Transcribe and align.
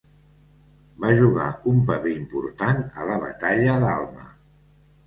Va 1.03 1.11
jugar 1.19 1.49
un 1.73 1.83
paper 1.91 2.15
important 2.15 2.83
a 2.89 3.07
la 3.13 3.21
batalla 3.27 3.79
d'Alma. 3.87 4.31